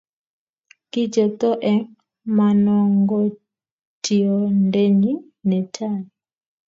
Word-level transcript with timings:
Ki 0.91 1.01
chepto 1.13 1.49
eng 1.69 1.83
manongotiondenyi 2.35 5.11
netai 5.47 5.99